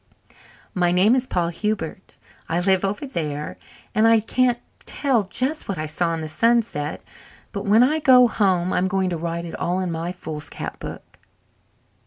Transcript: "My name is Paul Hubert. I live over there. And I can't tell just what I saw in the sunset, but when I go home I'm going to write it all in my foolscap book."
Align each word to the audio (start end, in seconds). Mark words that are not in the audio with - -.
"My 0.73 0.91
name 0.91 1.13
is 1.15 1.27
Paul 1.27 1.49
Hubert. 1.49 2.17
I 2.49 2.59
live 2.59 2.83
over 2.83 3.05
there. 3.05 3.59
And 3.93 4.07
I 4.07 4.19
can't 4.19 4.57
tell 4.87 5.21
just 5.21 5.69
what 5.69 5.77
I 5.77 5.85
saw 5.85 6.11
in 6.15 6.21
the 6.21 6.27
sunset, 6.27 7.03
but 7.51 7.65
when 7.65 7.83
I 7.83 7.99
go 7.99 8.27
home 8.27 8.73
I'm 8.73 8.87
going 8.87 9.11
to 9.11 9.17
write 9.17 9.45
it 9.45 9.53
all 9.53 9.79
in 9.79 9.91
my 9.91 10.11
foolscap 10.11 10.79
book." 10.79 11.19